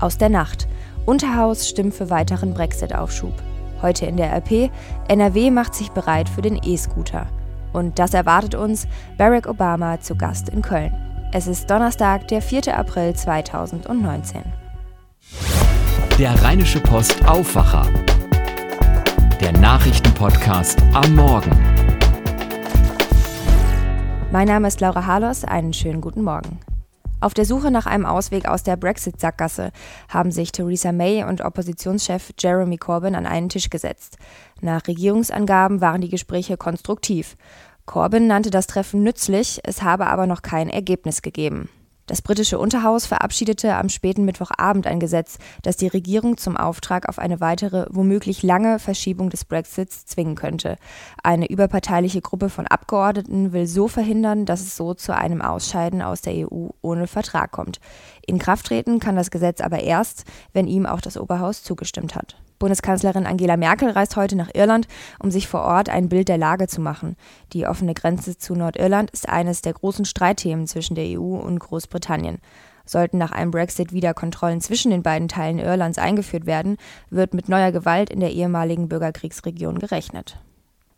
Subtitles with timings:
[0.00, 0.68] Aus der Nacht.
[1.06, 3.32] Unterhaus stimmt für weiteren Brexit-Aufschub.
[3.82, 4.70] Heute in der RP,
[5.08, 7.26] NRW macht sich bereit für den E-Scooter.
[7.72, 8.86] Und das erwartet uns
[9.16, 10.94] Barack Obama zu Gast in Köln.
[11.32, 12.76] Es ist Donnerstag, der 4.
[12.76, 14.42] April 2019.
[16.18, 17.86] Der Rheinische Post Aufwacher.
[19.40, 21.50] Der Nachrichtenpodcast am Morgen.
[24.32, 26.58] Mein Name ist Laura Harlos, einen schönen guten Morgen.
[27.20, 29.72] Auf der Suche nach einem Ausweg aus der Brexit-Sackgasse
[30.08, 34.18] haben sich Theresa May und Oppositionschef Jeremy Corbyn an einen Tisch gesetzt.
[34.60, 37.36] Nach Regierungsangaben waren die Gespräche konstruktiv.
[37.86, 41.68] Corbyn nannte das Treffen nützlich, es habe aber noch kein Ergebnis gegeben.
[42.08, 47.18] Das britische Unterhaus verabschiedete am späten Mittwochabend ein Gesetz, das die Regierung zum Auftrag auf
[47.18, 50.76] eine weitere, womöglich lange Verschiebung des Brexits zwingen könnte.
[51.22, 56.22] Eine überparteiliche Gruppe von Abgeordneten will so verhindern, dass es so zu einem Ausscheiden aus
[56.22, 57.78] der EU ohne Vertrag kommt.
[58.26, 62.36] In Kraft treten kann das Gesetz aber erst, wenn ihm auch das Oberhaus zugestimmt hat.
[62.58, 66.66] Bundeskanzlerin Angela Merkel reist heute nach Irland, um sich vor Ort ein Bild der Lage
[66.66, 67.16] zu machen.
[67.52, 72.38] Die offene Grenze zu Nordirland ist eines der großen Streitthemen zwischen der EU und Großbritannien.
[72.84, 76.78] Sollten nach einem Brexit wieder Kontrollen zwischen den beiden Teilen Irlands eingeführt werden,
[77.10, 80.38] wird mit neuer Gewalt in der ehemaligen Bürgerkriegsregion gerechnet.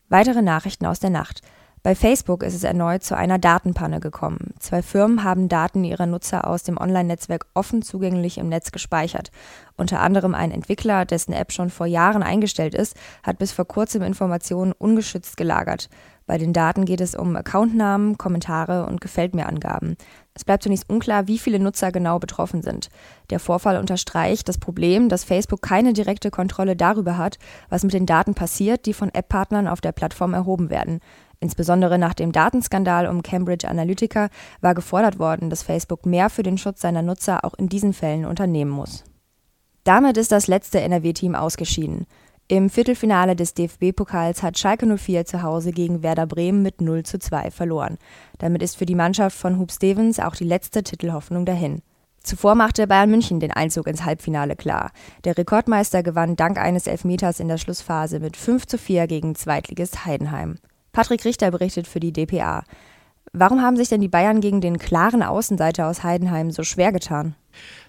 [0.08, 1.42] Weitere Nachrichten aus der Nacht.
[1.82, 4.52] Bei Facebook ist es erneut zu einer Datenpanne gekommen.
[4.58, 9.30] Zwei Firmen haben Daten ihrer Nutzer aus dem Online-Netzwerk offen zugänglich im Netz gespeichert.
[9.78, 14.02] Unter anderem ein Entwickler, dessen App schon vor Jahren eingestellt ist, hat bis vor kurzem
[14.02, 15.88] Informationen ungeschützt gelagert.
[16.26, 19.96] Bei den Daten geht es um Accountnamen, Kommentare und Gefällt mir Angaben.
[20.34, 22.88] Es bleibt zunächst unklar, wie viele Nutzer genau betroffen sind.
[23.30, 28.06] Der Vorfall unterstreicht das Problem, dass Facebook keine direkte Kontrolle darüber hat, was mit den
[28.06, 31.00] Daten passiert, die von App-Partnern auf der Plattform erhoben werden.
[31.40, 34.28] Insbesondere nach dem Datenskandal um Cambridge Analytica
[34.60, 38.26] war gefordert worden, dass Facebook mehr für den Schutz seiner Nutzer auch in diesen Fällen
[38.26, 39.04] unternehmen muss.
[39.84, 42.06] Damit ist das letzte NRW-Team ausgeschieden.
[42.48, 47.18] Im Viertelfinale des DFB-Pokals hat Schalke 04 zu Hause gegen Werder Bremen mit 0 zu
[47.18, 47.96] 2 verloren.
[48.38, 51.80] Damit ist für die Mannschaft von Hub Stevens auch die letzte Titelhoffnung dahin.
[52.22, 54.90] Zuvor machte Bayern München den Einzug ins Halbfinale klar.
[55.24, 60.04] Der Rekordmeister gewann dank eines Elfmeters in der Schlussphase mit 5 zu 4 gegen Zweitligist
[60.04, 60.58] Heidenheim.
[60.92, 62.64] Patrick Richter berichtet für die dpa.
[63.32, 67.36] Warum haben sich denn die Bayern gegen den klaren Außenseiter aus Heidenheim so schwer getan?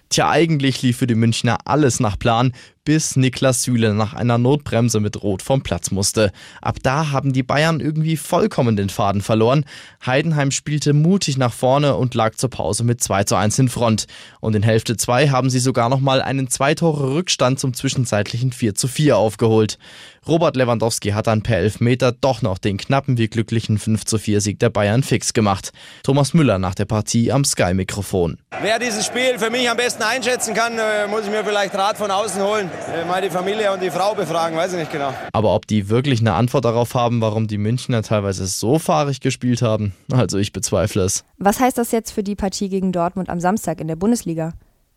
[0.08, 2.52] Tja, eigentlich lief für die Münchner alles nach Plan,
[2.84, 6.32] bis Niklas Süle nach einer Notbremse mit Rot vom Platz musste.
[6.60, 9.64] Ab da haben die Bayern irgendwie vollkommen den Faden verloren.
[10.04, 14.06] Heidenheim spielte mutig nach vorne und lag zur Pause mit 2 zu 1 in Front.
[14.40, 18.88] Und in Hälfte 2 haben sie sogar nochmal einen Zweitore Rückstand zum zwischenzeitlichen 4 zu
[18.88, 19.78] 4 aufgeholt.
[20.26, 24.40] Robert Lewandowski hat dann per Elfmeter doch noch den knappen wie glücklichen 5 zu 4
[24.40, 25.72] Sieg der Bayern fix gemacht.
[26.04, 28.38] Thomas Müller nach der Partie am Sky-Mikrofon.
[28.60, 31.96] Wer dieses Spiel für mich am besten einschätzen kann, äh, muss ich mir vielleicht Rat
[31.96, 32.71] von außen holen.
[32.92, 35.12] Äh, mal die Familie und die Frau befragen, weiß ich nicht genau.
[35.32, 39.62] Aber ob die wirklich eine Antwort darauf haben, warum die Münchner teilweise so fahrig gespielt
[39.62, 41.24] haben, also ich bezweifle es.
[41.38, 44.52] Was heißt das jetzt für die Partie gegen Dortmund am Samstag in der Bundesliga?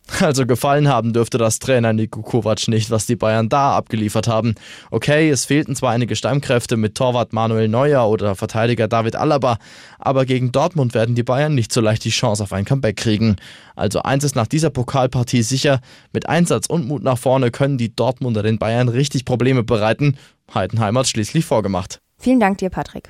[0.21, 4.55] Also gefallen haben dürfte das Trainer Niko Kovac nicht, was die Bayern da abgeliefert haben.
[4.91, 9.57] Okay, es fehlten zwar einige Stammkräfte mit Torwart Manuel Neuer oder Verteidiger David Alaba,
[9.99, 13.35] aber gegen Dortmund werden die Bayern nicht so leicht die Chance auf ein Comeback kriegen.
[13.75, 15.81] Also eins ist nach dieser Pokalpartie sicher,
[16.13, 20.17] mit Einsatz und Mut nach vorne können die Dortmunder den Bayern richtig Probleme bereiten.
[20.53, 21.99] Heidenheim hat schließlich vorgemacht.
[22.17, 23.09] Vielen Dank dir, Patrick.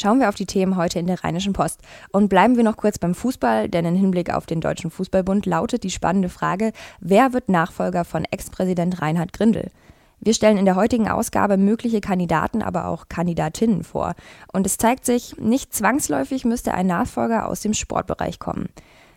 [0.00, 1.82] Schauen wir auf die Themen heute in der Rheinischen Post.
[2.10, 5.84] Und bleiben wir noch kurz beim Fußball, denn im Hinblick auf den Deutschen Fußballbund lautet
[5.84, 9.70] die spannende Frage, wer wird Nachfolger von Ex-Präsident Reinhard Grindel?
[10.18, 14.14] Wir stellen in der heutigen Ausgabe mögliche Kandidaten, aber auch Kandidatinnen vor.
[14.50, 18.70] Und es zeigt sich, nicht zwangsläufig müsste ein Nachfolger aus dem Sportbereich kommen.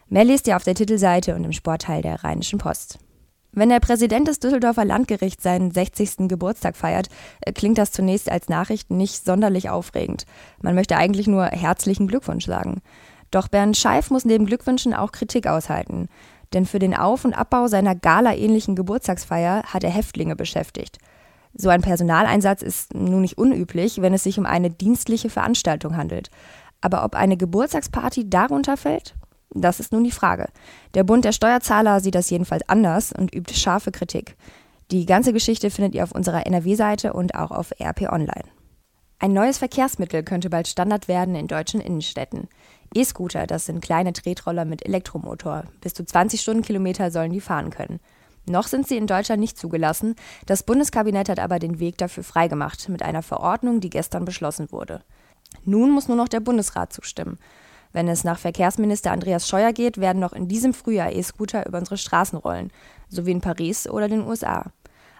[0.09, 2.99] Mehr lest ihr auf der Titelseite und im Sportteil der Rheinischen Post.
[3.55, 6.27] Wenn der Präsident des Düsseldorfer Landgerichts seinen 60.
[6.27, 7.09] Geburtstag feiert,
[7.41, 10.25] äh, klingt das zunächst als Nachricht nicht sonderlich aufregend.
[10.61, 12.81] Man möchte eigentlich nur herzlichen Glückwunsch sagen.
[13.29, 16.09] Doch Bernd Scheif muss neben Glückwünschen auch Kritik aushalten.
[16.53, 20.97] Denn für den Auf- und Abbau seiner galaähnlichen Geburtstagsfeier hat er Häftlinge beschäftigt.
[21.53, 26.31] So ein Personaleinsatz ist nun nicht unüblich, wenn es sich um eine dienstliche Veranstaltung handelt.
[26.81, 29.13] Aber ob eine Geburtstagsparty darunter fällt?
[29.53, 30.49] Das ist nun die Frage.
[30.95, 34.35] Der Bund der Steuerzahler sieht das jedenfalls anders und übt scharfe Kritik.
[34.91, 38.45] Die ganze Geschichte findet ihr auf unserer NRW-Seite und auch auf RP Online.
[39.19, 42.49] Ein neues Verkehrsmittel könnte bald Standard werden in deutschen Innenstädten.
[42.93, 45.63] E-Scooter, das sind kleine Tretroller mit Elektromotor.
[45.81, 47.99] Bis zu 20 Stundenkilometer sollen die fahren können.
[48.45, 50.15] Noch sind sie in Deutschland nicht zugelassen.
[50.45, 55.01] Das Bundeskabinett hat aber den Weg dafür freigemacht mit einer Verordnung, die gestern beschlossen wurde.
[55.63, 57.39] Nun muss nur noch der Bundesrat zustimmen.
[57.93, 61.97] Wenn es nach Verkehrsminister Andreas Scheuer geht, werden noch in diesem Frühjahr E-Scooter über unsere
[61.97, 62.71] Straßen rollen,
[63.07, 64.65] so wie in Paris oder den USA.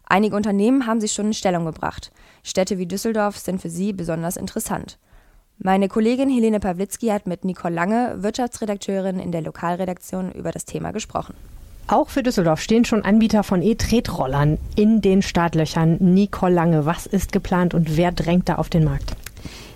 [0.06, 2.12] Einige Unternehmen haben sich schon in Stellung gebracht.
[2.44, 4.98] Städte wie Düsseldorf sind für sie besonders interessant.
[5.60, 10.92] Meine Kollegin Helene Pawlitzki hat mit Nicole Lange, Wirtschaftsredakteurin in der Lokalredaktion, über das Thema
[10.92, 11.36] gesprochen.
[11.88, 15.98] Auch für Düsseldorf stehen schon Anbieter von E-Tretrollern in den Startlöchern.
[16.00, 19.16] Nicole Lange, was ist geplant und wer drängt da auf den Markt?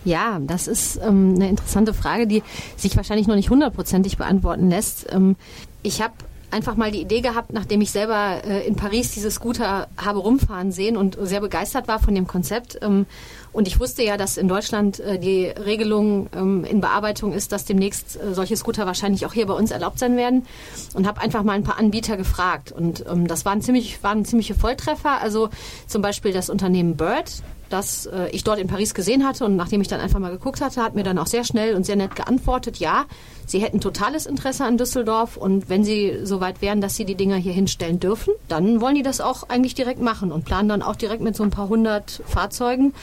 [0.08, 2.42] Ja, das ist ähm, eine interessante Frage, die
[2.78, 5.06] sich wahrscheinlich noch nicht hundertprozentig beantworten lässt.
[5.12, 5.36] Ähm,
[5.84, 6.14] ich habe
[6.50, 10.72] einfach mal die Idee gehabt, nachdem ich selber äh, in Paris diese Scooter habe rumfahren
[10.72, 12.80] sehen und sehr begeistert war von dem Konzept.
[12.82, 13.06] Ähm,
[13.52, 17.66] und ich wusste ja, dass in Deutschland äh, die Regelung ähm, in Bearbeitung ist, dass
[17.66, 20.46] demnächst äh, solche Scooter wahrscheinlich auch hier bei uns erlaubt sein werden.
[20.94, 22.72] Und habe einfach mal ein paar Anbieter gefragt.
[22.72, 25.20] Und ähm, das waren ziemlich, waren ziemliche Volltreffer.
[25.20, 25.50] Also
[25.86, 29.82] zum Beispiel das Unternehmen Bird, das äh, ich dort in Paris gesehen hatte und nachdem
[29.82, 32.16] ich dann einfach mal geguckt hatte, hat mir dann auch sehr schnell und sehr nett
[32.16, 33.06] geantwortet, ja,
[33.46, 37.16] sie hätten totales Interesse an Düsseldorf und wenn sie so weit wären, dass sie die
[37.16, 40.82] Dinger hier hinstellen dürfen, dann wollen die das auch eigentlich direkt machen und planen dann
[40.82, 42.94] auch direkt mit so ein paar hundert Fahrzeugen.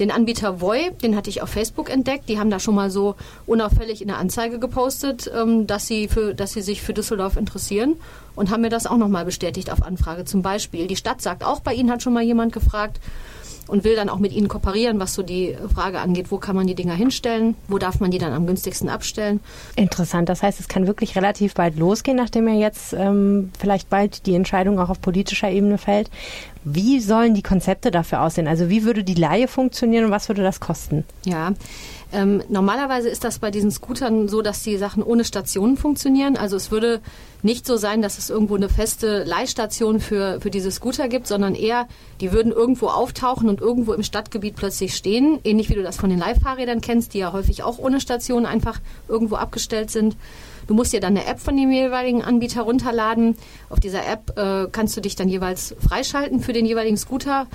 [0.00, 2.30] Den Anbieter Voy, den hatte ich auf Facebook entdeckt.
[2.30, 3.16] Die haben da schon mal so
[3.46, 7.96] unauffällig in der Anzeige gepostet, ähm, dass, sie für, dass sie sich für Düsseldorf interessieren
[8.34, 10.24] und haben mir das auch nochmal bestätigt auf Anfrage.
[10.24, 12.98] Zum Beispiel, die Stadt sagt auch, bei Ihnen hat schon mal jemand gefragt,
[13.70, 16.66] und will dann auch mit ihnen kooperieren, was so die Frage angeht, wo kann man
[16.66, 19.40] die Dinger hinstellen, wo darf man die dann am günstigsten abstellen.
[19.76, 24.26] Interessant, das heißt, es kann wirklich relativ bald losgehen, nachdem ja jetzt ähm, vielleicht bald
[24.26, 26.10] die Entscheidung auch auf politischer Ebene fällt.
[26.64, 28.46] Wie sollen die Konzepte dafür aussehen?
[28.46, 31.04] Also wie würde die Laie funktionieren und was würde das kosten?
[31.24, 31.52] Ja,
[32.12, 36.36] ähm, normalerweise ist das bei diesen Scootern so, dass die Sachen ohne Stationen funktionieren.
[36.36, 37.00] Also es würde
[37.42, 41.54] nicht so sein, dass es irgendwo eine feste Leihstation für, für diese Scooter gibt, sondern
[41.54, 41.86] eher,
[42.20, 45.38] die würden irgendwo auftauchen und irgendwo im Stadtgebiet plötzlich stehen.
[45.44, 48.80] Ähnlich wie du das von den Leihfahrrädern kennst, die ja häufig auch ohne Station einfach
[49.08, 50.16] irgendwo abgestellt sind.
[50.70, 53.36] Du musst dir dann eine App von dem jeweiligen Anbieter runterladen.
[53.70, 57.48] Auf dieser App äh, kannst du dich dann jeweils freischalten für den jeweiligen Scooter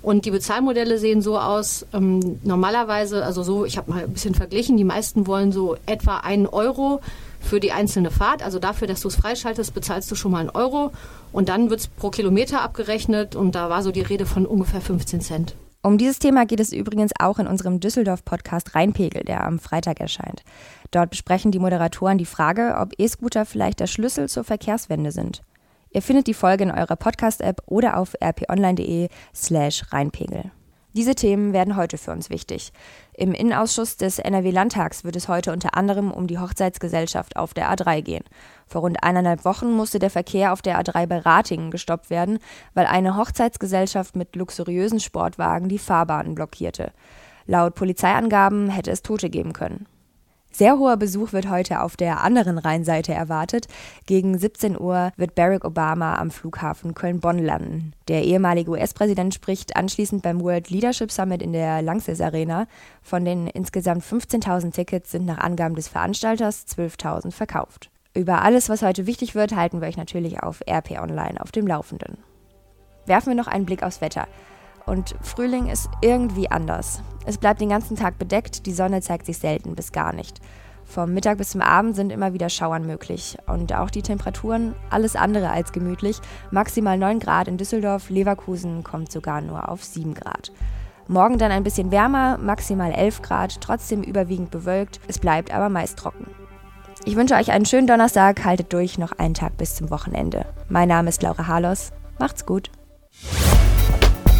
[0.00, 4.34] und die Bezahlmodelle sehen so aus, ähm, normalerweise, also so, ich habe mal ein bisschen
[4.34, 7.02] verglichen, die meisten wollen so etwa einen Euro
[7.42, 8.42] für die einzelne Fahrt.
[8.42, 10.92] Also dafür, dass du es freischaltest, bezahlst du schon mal einen Euro
[11.30, 14.80] und dann wird es pro Kilometer abgerechnet und da war so die Rede von ungefähr
[14.80, 15.54] 15 Cent.
[15.84, 20.44] Um dieses Thema geht es übrigens auch in unserem Düsseldorf-Podcast Rheinpegel, der am Freitag erscheint.
[20.92, 25.42] Dort besprechen die Moderatoren die Frage, ob E-Scooter vielleicht der Schlüssel zur Verkehrswende sind.
[25.90, 30.52] Ihr findet die Folge in eurer Podcast-App oder auf rponline.de slash reinpegel.
[30.94, 32.70] Diese Themen werden heute für uns wichtig.
[33.14, 38.02] Im Innenausschuss des NRW-Landtags wird es heute unter anderem um die Hochzeitsgesellschaft auf der A3
[38.02, 38.24] gehen.
[38.66, 42.38] Vor rund eineinhalb Wochen musste der Verkehr auf der A3 bei Ratingen gestoppt werden,
[42.74, 46.92] weil eine Hochzeitsgesellschaft mit luxuriösen Sportwagen die Fahrbahnen blockierte.
[47.46, 49.86] Laut Polizeiangaben hätte es Tote geben können.
[50.54, 53.68] Sehr hoher Besuch wird heute auf der anderen Rheinseite erwartet.
[54.04, 57.94] Gegen 17 Uhr wird Barack Obama am Flughafen Köln-Bonn landen.
[58.08, 62.66] Der ehemalige US-Präsident spricht anschließend beim World Leadership Summit in der Langsys Arena.
[63.00, 67.90] Von den insgesamt 15.000 Tickets sind nach Angaben des Veranstalters 12.000 verkauft.
[68.14, 71.66] Über alles, was heute wichtig wird, halten wir euch natürlich auf RP Online auf dem
[71.66, 72.18] Laufenden.
[73.06, 74.28] Werfen wir noch einen Blick aufs Wetter.
[74.86, 77.02] Und Frühling ist irgendwie anders.
[77.24, 80.40] Es bleibt den ganzen Tag bedeckt, die Sonne zeigt sich selten bis gar nicht.
[80.84, 83.38] Vom Mittag bis zum Abend sind immer wieder Schauern möglich.
[83.46, 86.18] Und auch die Temperaturen, alles andere als gemütlich.
[86.50, 90.52] Maximal 9 Grad in Düsseldorf, Leverkusen kommt sogar nur auf 7 Grad.
[91.08, 95.00] Morgen dann ein bisschen wärmer, maximal 11 Grad, trotzdem überwiegend bewölkt.
[95.08, 96.26] Es bleibt aber meist trocken.
[97.04, 100.46] Ich wünsche euch einen schönen Donnerstag, haltet durch noch einen Tag bis zum Wochenende.
[100.68, 101.90] Mein Name ist Laura Harlos.
[102.18, 102.70] Macht's gut.